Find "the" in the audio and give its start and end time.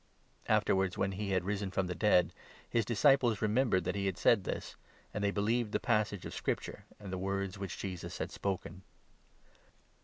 1.85-1.93, 5.73-5.79, 7.13-7.19